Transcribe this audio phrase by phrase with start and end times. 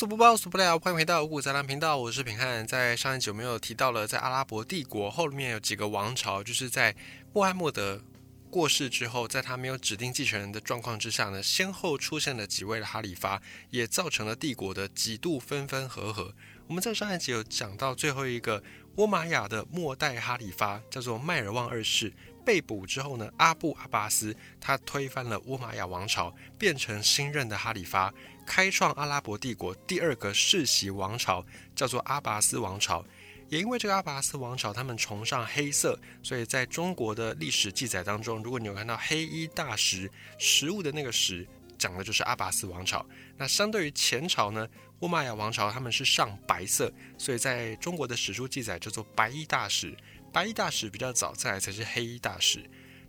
[0.00, 0.78] 死不包，死不了。
[0.78, 2.66] 欢迎回到五谷杂粮频道，我是平汉。
[2.66, 6.96] 在上一集我们有提到了，在阿拉伯帝国后面有几个王朝，就是在
[7.34, 8.00] 穆罕默德
[8.48, 16.34] 过世之后，在他没有指定继承人的状况之下呢，先后出现了几位的哈里发，也造成了帝国的几度分分合合。
[16.66, 18.62] 我们在上一集有讲到最后一个
[18.96, 22.10] 倭玛雅的末代哈里发，叫做迈尔旺二世。
[22.50, 28.12] 被捕之后呢，阿布阿巴斯他推翻了乌玛雅王朝，变成新任的哈里发，
[28.44, 33.04] 开创阿拉伯帝国第二个世袭王朝，叫做阿拔斯王朝。
[33.50, 41.46] 也因为这个阿拔斯王朝，他们崇尚黑色，所以在中国的历史记载当中，如果你有看到黑衣大食食物的那个食，
[41.78, 43.06] 讲的就是阿拔斯王朝。
[43.36, 44.66] 那相对于前朝呢，
[45.02, 49.96] 乌玛雅王朝他们是上白色，所以在中国的史书记载叫做白衣大使。
[50.32, 52.64] 白衣大使比较早，再来才是黑衣大使。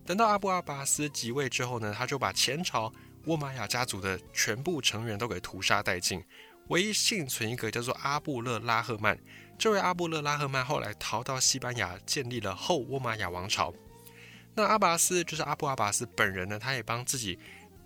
[0.06, 2.92] 等到阿布阿巴斯即位之后呢，他就把前朝
[3.26, 6.24] 沃玛雅家族的全部成员都给屠杀殆尽，
[6.70, 9.18] 唯一幸存一个叫做阿布勒拉赫曼。
[9.60, 13.72] 这位阿布勒拉赫曼后来逃到西班牙，建立了后沃玛雅王朝。
[14.56, 17.38] 那阿拔斯就是阿布阿拔斯本人呢，他也帮自己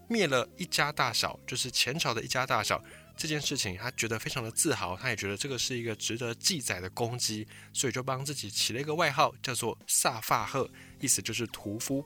[0.08, 2.82] 灭了一家大小，就是前朝的一家大小。
[3.18, 12.04] 这件事情，他觉得非常的自豪，他也觉得这个是一个值得记载的功绩，所以就帮自己起了一个外号，叫做萨法赫，意思就是屠夫。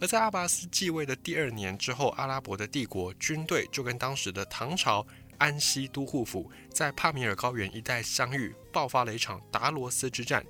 [0.00, 5.04] 而在阿拔斯继位的第二年之后，阿拉伯的帝国军队就跟当时的唐朝
[5.38, 10.44] 安西都护府在帕米尔高原一带相遇，爆发了一场达罗斯之战。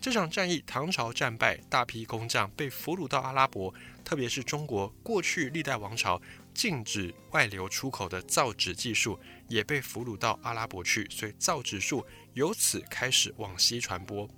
[0.00, 3.74] 这场战役，唐朝战败，大批工匠被俘虏到阿拉伯，
[4.04, 6.20] 特别是中国过去历代王朝。
[6.54, 14.28] 禁止外流出口的造纸技术也被俘虏到阿拉伯去，所以造纸术由此开始往西传播。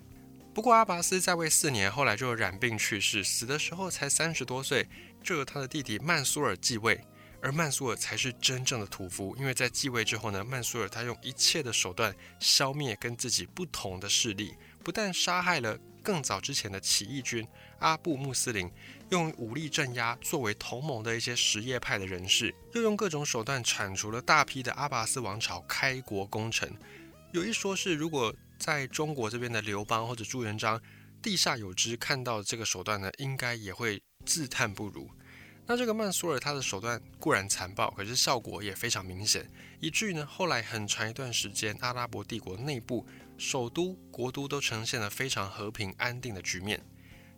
[0.55, 4.89] 不过阿拔斯在位四年，后来就染病去世，死的时候才三十多岁，
[5.23, 6.99] 就由他的弟弟曼苏尔继位。
[7.43, 17.47] 而曼苏尔才是真正的屠夫，因为在继位之后呢，曼苏尔他用一切的手段消灭跟自己不同的势力，不但杀害了更早之前的起义军
[17.79, 18.71] 阿布穆斯林。
[19.11, 26.69] 用武力镇压作为同盟的一些什叶派的人士，又用各种手段铲除了大批的阿拔斯王朝开国功臣。
[27.33, 30.83] 有一说是，如果在中国这边的刘邦或者朱元璋
[31.23, 35.09] 地下有知，看到这个手段呢，应该也会自叹不如。
[35.69, 39.49] 那这个曼苏尔他的手段固然残暴，可是效果也非常明显，
[39.79, 43.07] 以至于呢后来很长一段时间，阿拉伯帝国内部
[43.39, 46.85] 首都、国都都呈现了非常和平安定的局面。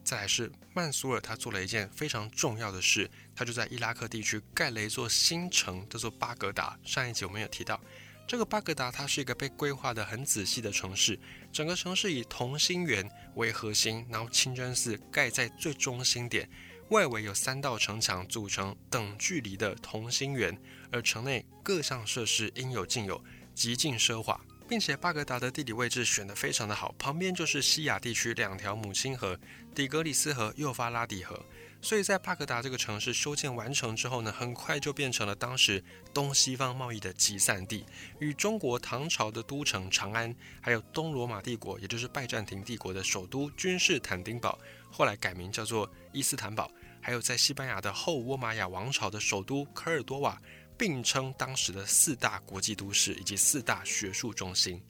[0.08, 6.78] 再来是曼苏尔，他做了一件非常重要的事，他就在伊拉克地区盖了一座新城，叫做巴格达。
[6.82, 7.78] 上一集我们有提到，
[8.26, 11.20] 这个巴格达它是一个被规划的很仔细的城市，
[11.52, 16.48] 整个城市以同心圆为核心，然后清真寺盖在最中心点，
[16.88, 20.58] 外围有三道城墙组成等距离的同心圆，
[20.90, 23.22] 而城内各项设施应有尽有，
[23.54, 24.40] 极尽奢华。
[24.68, 29.38] 并且巴格达的地理位置选得非常的好，旁边就是西亚地区两条母亲河
[29.74, 31.42] 底格里斯河、幼发拉底河，
[31.80, 37.86] 所以在巴格达这个城市修建完成之后呢，很快就变成了当时东西方贸易的集散地，
[38.18, 44.58] 与中国唐朝的都城长安，还有东罗马帝国，也就是拜占庭帝国的首都君士坦丁堡，
[44.90, 50.38] 后来改名叫做伊斯坦堡，还有在西班牙的后倭玛雅王朝的首都科尔多瓦。
[50.78, 54.80] 并称当时的四大国际都市以及四大学术中心。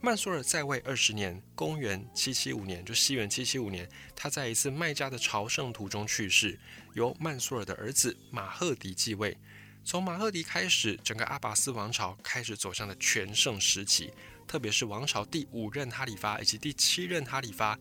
[0.00, 6.58] 曼苏尔在位二十年，公元七七五年，就西元七七五年，他在一次麦加的朝圣途中去世，
[6.92, 9.34] 由曼苏尔的儿子马赫迪继位。
[9.82, 14.12] 从马赫迪开始，整个阿拔斯王朝开始走向了全盛时期，
[14.46, 17.78] 特别是王朝第五任哈里发以及第七任哈里发，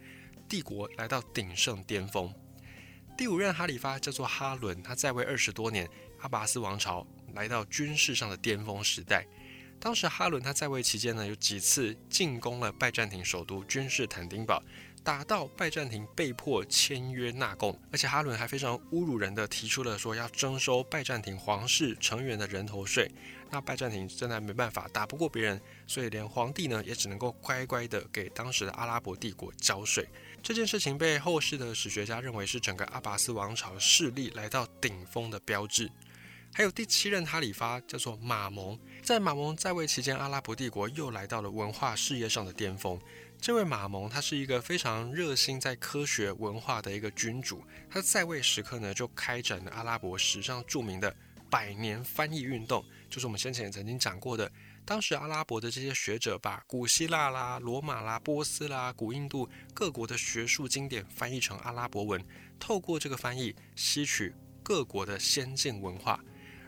[0.48, 2.34] 帝国来到鼎盛巅峰。
[3.18, 5.90] 第五任哈里发叫做哈伦，他在位二十多年，
[6.20, 7.06] 阿拔斯王朝。
[7.34, 9.26] 来到军事上的巅峰时代，
[9.80, 14.64] 当时哈伦他在位期间呢，有几次进攻了拜占庭首都君士坦丁堡，
[15.04, 23.12] 打到拜占庭被迫签约纳贡，而且哈伦还非常侮辱人的提出了说要征收拜占庭皇室成员的人头税。
[23.52, 30.08] 那拜占庭真的没办法，打不过别人，所以连皇帝呢也只能够乖乖的给当时的阿拉伯帝国交税。
[30.42, 35.88] 这件事情被后世的史学家认为是整个阿拔斯王朝势力来到顶峰的标志。
[36.56, 43.00] 还有第七任哈里发叫做马蒙，在马蒙在位期间，阿拉伯帝国又来到了文化事业上的巅峰。
[43.42, 51.14] 这位马蒙他是一个非常热心在科学文化的一个君主，他在位时刻呢就开展了阿拉伯史上著名的
[51.50, 54.50] 百年翻译运动，就是我们先前曾经讲过的，
[54.86, 62.24] 当时阿拉伯的这些学者把古希腊啦、罗马啦、波斯啦、古印度各国的学术经典翻译成阿拉伯文，
[62.60, 66.24] 透过这个翻译吸取各国的先进文化。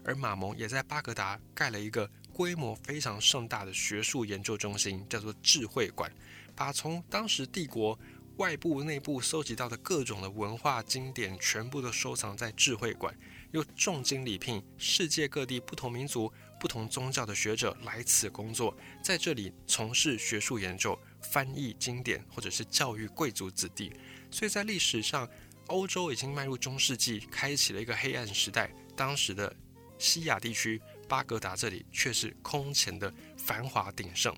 [0.05, 6.11] 而马蒙也在巴格达盖了一个规模非常盛大的学术研究中心，叫做智慧馆，
[6.55, 7.97] 把从当时帝国
[8.37, 13.17] 外部、内部收集到的各种的文化经典，全部都收藏在智慧馆，
[13.51, 23.93] 又重金礼聘世界各地不同民族、不同宗教的学者来此工作，在这里从事学术研究、翻译经典，或者是教育贵族子弟。
[24.29, 25.29] 所以在历史上，
[25.67, 28.69] 欧洲已经迈入中世纪，开启了一个黑暗时代。
[28.97, 29.55] 当时的
[29.97, 30.81] 西亚地区。
[31.07, 34.35] 巴格达这里却是空前的繁华鼎盛。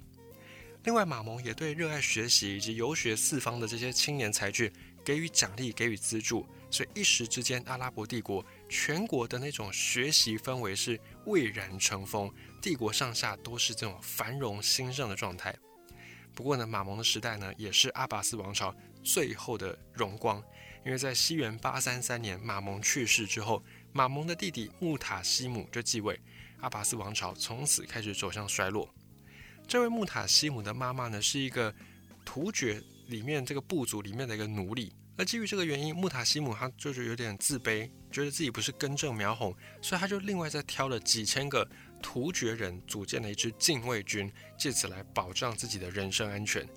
[0.83, 4.69] 另外，马蒙也对热爱学习以及游学四方的这些青年才俊
[5.03, 12.29] 给予奖励、给予资助，所以一时之间，阿拉伯帝国全国的那种学习氛围是蔚然成风，
[12.61, 15.55] 帝国上下都是这种繁荣兴盛的状态。
[16.33, 20.43] 不过呢，马蒙的时代呢，也是阿拔斯王朝最后的荣光，
[20.85, 26.19] 因为在西元八三三年，马蒙去世之后，马蒙的弟弟穆塔西姆就继位。
[26.59, 28.89] 阿拔斯王朝从此开始走向衰落。
[29.67, 31.73] 这位穆塔西姆的妈妈呢，是一个
[32.25, 34.91] 突厥里面这个部族里面的一个奴隶。
[35.17, 41.67] 而基于这个原因，穆塔西姆他就是有点自卑，觉得自己不是根正苗红，所以他就另外再挑了几千个
[42.01, 46.67] 突厥人，组建了一支禁卫军，借此来保障自己的人身安全。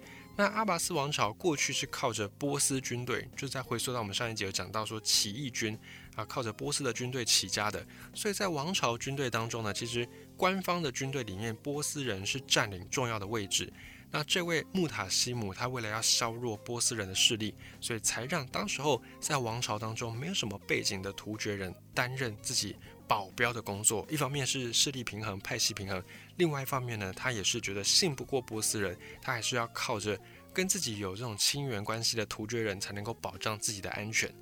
[0.41, 5.79] 那阿拔斯王朝过去是靠着波斯军队，就在回溯到我们上一节有讲到说起义军
[6.15, 10.09] 啊，靠着波斯的军队起家的，所以在王朝军队当中呢，其实
[10.39, 13.71] 官方的军队里面，波斯人是占领重要的位置。
[14.11, 22.75] 那这位穆塔西姆，他为了要削弱波斯人的势力，所以才让当时候在王朝当中没有什么背景的突厥人担任自己
[23.11, 24.07] 保镖的工作。
[24.09, 26.01] 一方面是势力平衡、派系平衡，
[26.37, 30.17] 另外一方面呢，他也是觉得信不过波斯人，他还是要靠着
[30.55, 34.33] 跟自己有这种亲缘关系的突厥人才能够保障自己的安全。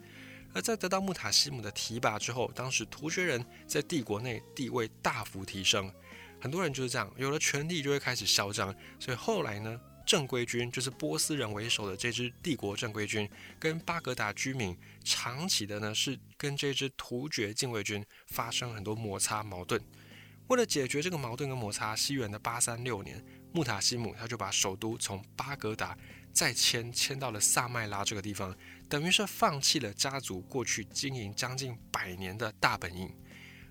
[0.53, 5.91] 而在得到穆塔西姆的提拔之后，当时突厥人在帝国内地位大幅提升。
[6.39, 13.29] 很多人就是这样，有了权力就会开始嚣张，所以后来呢，正规军就是波斯人为首的这支帝国正规军，
[13.59, 14.75] 跟巴格达居民
[15.05, 19.79] 长期的呢是跟这支突厥禁卫军发生很多摩擦矛盾。
[20.47, 23.23] 为了解决这个矛盾跟摩擦，西元的八三六年，
[23.53, 25.95] 穆塔西姆他就把首都从巴格达
[26.33, 28.57] 再迁迁到了萨麦拉这个地方，
[28.89, 33.15] 等于是放弃了家族过去经营将近百年的大本营。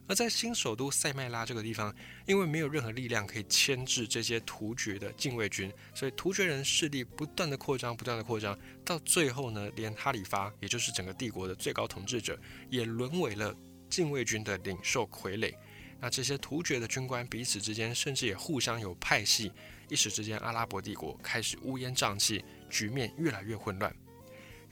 [0.07, 1.93] 而在新首都塞麦拉这个地方，
[2.25, 12.39] 因为没有任何力量可以牵制这些突厥的禁卫军，所以突厥人势力不断的扩张，不断的扩张，到最后呢，连哈里发，也就是整个帝国的最高统治者，
[12.69, 13.53] 也沦为了
[13.89, 15.53] 禁卫军的领袖傀儡。
[15.99, 19.51] 那这些突厥的军官彼此之间，甚至也互相有派系，
[19.89, 23.93] 一时之间，阿拉伯帝国开始乌烟瘴气，局面越来越混乱。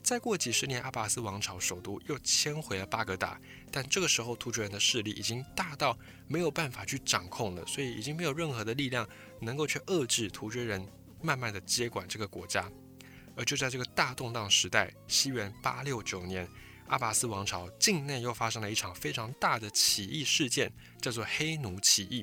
[0.05, 3.41] 再过几十年，阿拔斯王朝首都又迁回了巴格达，
[3.71, 5.97] 但这个时候突厥人的势力已经大到
[6.27, 9.09] 没有办法去掌控了，所以已经没有任何的力量
[9.41, 10.87] 能够去遏制突厥人
[11.23, 12.71] 慢慢的接管这个国家。
[13.35, 16.47] 而就在这个大动荡时代，西元八六九年，
[16.85, 20.71] 阿拔斯王朝境内又发生了一场非常大的起义事件，
[21.01, 22.19] 叫做黑奴起义。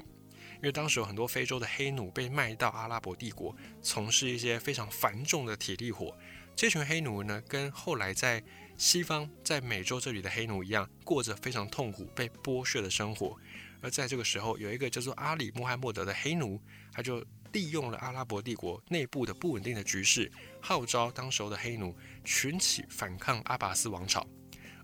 [0.58, 3.52] 因为当时有很多非洲的黑奴被卖到阿拉伯帝国，
[3.82, 6.16] 从事一些非常繁重的体力活。
[6.54, 8.42] 这群黑奴呢，跟后来在
[8.76, 13.36] 西方、在美洲这里的黑奴一样，过着非常痛苦、被剥削的生活。
[13.80, 16.60] 而在这个时候，有一个叫做阿里穆罕默德的黑奴，
[16.92, 24.24] 他就利用了阿拉伯帝国内部的不稳定的局势，号召当时候的黑奴群起反抗阿拔斯王朝。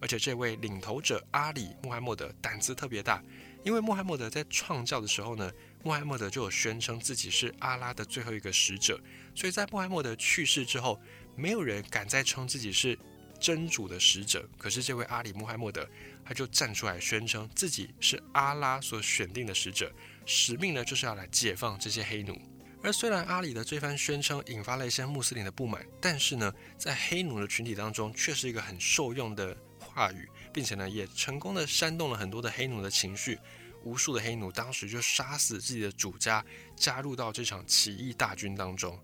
[0.01, 3.23] 而且这位领头者阿里穆罕默德胆子特别大，
[3.65, 5.51] 因为穆罕默德在创教的时候呢，
[5.85, 9.01] 穆罕默德就有宣称自己是阿拉的最后一个使者，
[9.35, 11.01] 所以在穆罕默德去世之后。
[11.39, 12.99] 没有人敢再称自己是
[13.39, 15.89] 真主的使者，可是这位阿里穆罕默德，
[16.25, 19.93] 他就站出来宣称自己是阿拉所选定的使者，
[20.27, 22.37] 使命呢就是要来解放这些黑奴。
[22.83, 33.39] 而虽然阿里的这番宣称引发了一些穆斯林的不满，但是呢，在黑奴的群体当中却是一个很受用的话语，并且呢，也成功的煽动了很多的黑奴的情绪。
[33.85, 38.99] 无数的黑奴当时就杀死自己的主家，加入到这场起义大军当中。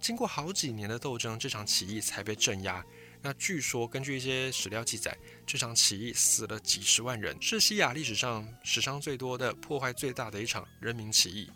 [0.00, 2.84] 经过好几年的斗争，这场起义才被镇压。
[3.22, 11.50] 那据说，根据一些史料记载，这场起义死了几十万人，是西亚历史上死伤最多的、破坏最大的一场人民起义。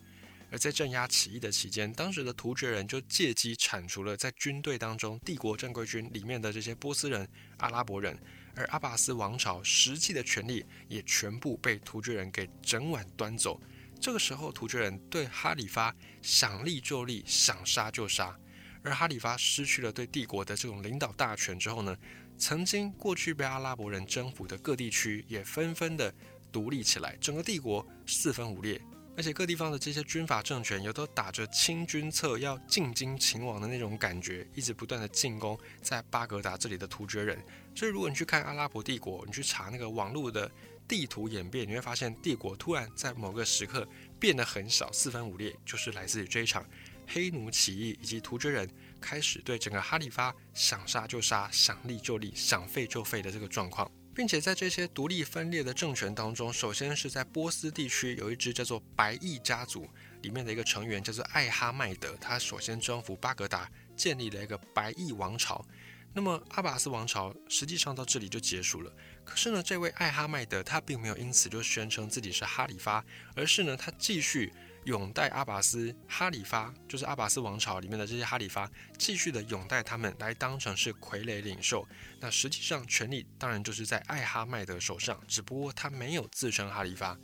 [0.51, 7.29] 而在镇压起义的期间，当时的突厥人就借机铲除了在军队当中帝国正规军里面的这些波斯人、
[7.59, 8.19] 阿拉伯人，
[8.57, 13.61] 而阿拔斯王朝实际的权力也全部被突厥人给整晚端走。
[14.01, 18.35] 这个时候，突厥人对哈里发想立就立，想杀就杀。
[18.83, 21.95] 而哈里发失去了对帝国的这种领导大权之后呢，
[22.39, 26.13] 曾经过去被阿拉伯人征服的各地区也纷纷的
[26.51, 28.81] 独立起来，整个帝国四分五裂，
[29.19, 37.39] 而且各地方的这些军阀政权也都打着清君侧要进京秦王的那种感觉，一直不断的进攻在巴格达这里的突厥人。
[37.75, 40.51] 所以如果你去看阿拉伯帝国，你去查那个网络的
[40.91, 46.67] 地图演变，你会发现帝国突然在某个时刻变得很少，四分五裂，就是来自于这一场
[47.07, 48.69] 黑奴起义以及突厥人
[49.01, 53.89] 开始对整个哈里发想杀就杀、想立就立、想废就废的这个状况。
[54.13, 59.89] 并且在这些独立分裂的政权当中，首先是在波斯地区有一支叫做白翼家族
[60.23, 65.65] 里面的一个成员叫做艾哈迈德，他首先征服巴格达，建立了一个白翼王朝。
[66.13, 68.93] 那么阿拔斯王朝实际上到这里就结束了。
[69.25, 74.53] 可是呢，这位艾哈迈德他并没有因此就宣称自己是哈里发，而是呢他继续。
[74.85, 81.87] 拥戴阿拔斯哈里发，就是阿拔斯王朝里面的这些哈里发，继续的拥戴他们来当成是傀儡领袖。
[82.19, 87.15] 那实际上权力当然就是在艾哈迈德手上，只不过他没有自称哈里发。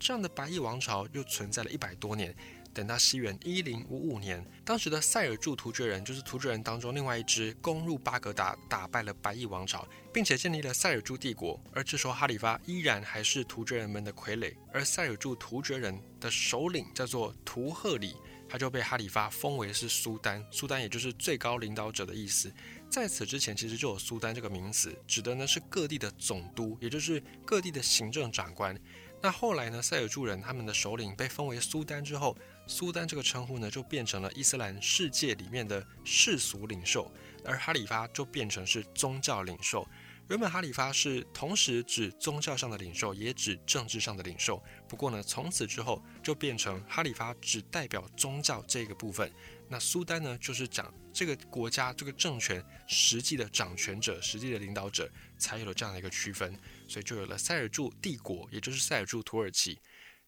[0.00, 2.34] 这样的白翼王朝又存在了一百多年。
[2.74, 11.58] 等到西元一零五五年，当时的塞尔柱突厥人，就是突厥人当中另外一支，攻入巴格达，打败了白翼王朝，并且建立了塞尔柱帝国。
[11.72, 18.16] 而这时候哈里发依然还是突厥人们的傀儡，而塞尔柱突厥人的首领叫做图赫里，
[18.48, 22.52] 他就被哈里发封为是苏丹，苏丹也就是最高领导者的意思。
[22.90, 28.76] 在此之前，其实就有苏丹这个名词，指的呢是各地的总督，也就是各地的行政长官。
[29.24, 32.36] 那后来呢，塞尔柱人他们的首领被封为苏丹之后。
[32.66, 37.10] 苏丹这个称呼呢，就变成了伊斯兰世界里面的世俗领袖，
[37.42, 39.86] 而哈里发就变成是宗教领袖。
[40.30, 44.62] 原本哈里发是同时指宗教上的领袖，也指政治上的领袖。
[44.88, 49.30] 不过呢，从此之后就变成哈里发只代表宗教这个部分，
[49.68, 56.58] 那苏丹呢，就是讲这个国家这个政权实际的掌权者、实际的领导者，才有了这样的一个区分。
[56.88, 59.78] 所以就有了塞尔柱帝国，也就是塞尔柱土耳其。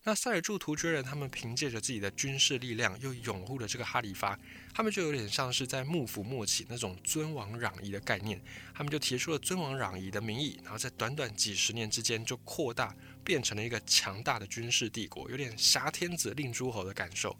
[0.09, 4.39] 那塞尔柱突厥人，他们凭借着自己的军事力量，又拥护了这个哈里发，
[4.73, 8.41] 他们就有点像是在幕府末期那种尊王攘夷的概念，
[8.73, 12.95] 他们就提出了尊王攘夷的名义，然后在短短几十年之间就扩大，
[13.25, 17.37] 变成了一个强大的军事帝国，有点挟天子令诸侯的感受。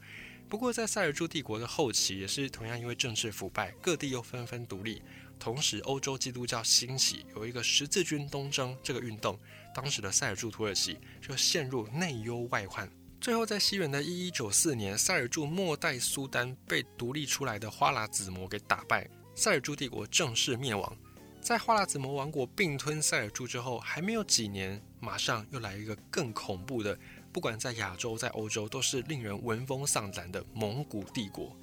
[0.49, 5.03] 不过在塞尔柱帝国的后期，也是同样因为政治腐败，各地又纷纷独立。
[5.39, 9.39] 同时，欧洲基督教兴起，有一个十字军东征这个运动，
[9.75, 12.89] 当时的塞尔柱土耳其就陷入内忧外患。
[13.21, 20.97] 最后，在西元的一一九四年，塞尔柱末代苏丹被独立出来的花剌子模给打败，塞尔柱帝国正式灭亡。
[21.41, 26.99] 在花剌子模王国并吞塞尔柱之后，还没有几年，马上又来一个更恐怖的，
[27.37, 31.55] 不管在亚洲在欧洲都是令人闻风丧胆的蒙古帝国。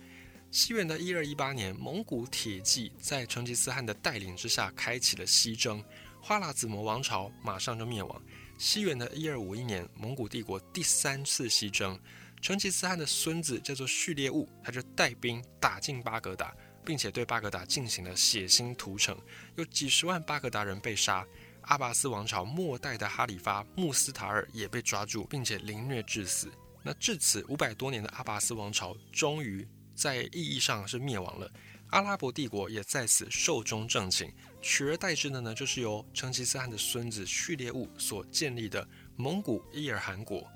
[0.52, 5.84] 西元的一二一八年，蒙古铁骑在成吉思汗的带领之下开启了西征，
[6.22, 8.22] 花剌子模王朝马上就灭亡。
[8.60, 12.00] 西元的一二五一年，蒙古帝国第三次西征，
[12.40, 19.18] 成吉思汗的孙子叫做序列兀，他就带兵打进巴格达，并且对巴格达进行了血腥屠城，
[19.56, 21.26] 有几十万巴格达人被杀。
[21.64, 26.52] 阿拔斯王朝末代的哈里发穆斯塔尔也被抓住，并且凌虐致死。
[26.82, 29.68] 那至此五百多年的阿拔斯王朝终于。
[29.96, 31.48] 在意义上是灭亡了，
[31.92, 40.52] 阿拉伯帝国也在此寿终正寝，取而代之的呢，就是由成吉思汗的孙子序列兀所建立的蒙古伊尔汗国。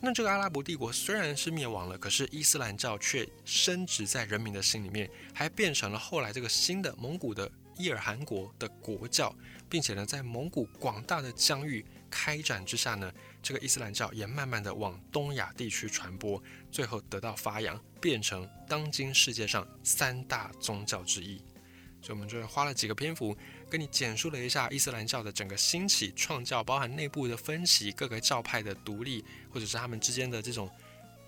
[0.00, 9.34] 那这个阿拉伯帝国虽然是灭亡了，可是伊斯兰教却深植在人民的心里面，还变成了后来这个新的蒙古的伊尔汗国的国教，
[9.68, 11.84] 并且呢，在蒙古广大的疆域。
[12.16, 13.12] 开展之下呢，
[13.42, 16.40] 这个伊斯兰教也慢慢的往东亚地区传播，
[16.70, 21.38] 最后得到发扬，变成当今世界上三大宗教之一。
[22.00, 23.36] 所以我们就花了几个篇幅，
[23.68, 30.70] 跟你简述了一下伊斯兰教的整个兴起、创教，包含内部的分歧、各个教派的独立，或者是他们之间的这种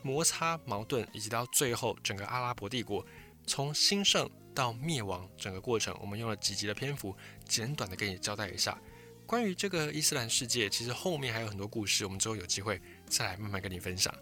[0.02, 3.04] 摩擦、矛盾，以及到最后整个阿拉伯帝国
[3.44, 7.14] 从兴盛到灭亡整个过程，我们用了几集的篇幅，
[7.46, 8.76] 简短的跟你交代一下。
[9.26, 14.12] 关于这个伊斯兰世界，其实后面还有很多故事，我们之后有机会再来慢慢跟你分享。